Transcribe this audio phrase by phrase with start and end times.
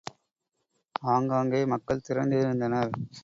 [1.07, 2.91] ஆங்காங்கே மக்கள் திரண்டிருந்தனர்.